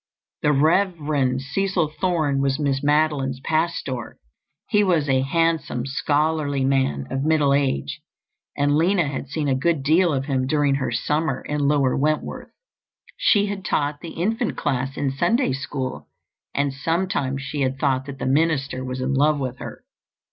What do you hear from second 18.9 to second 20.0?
in love with her.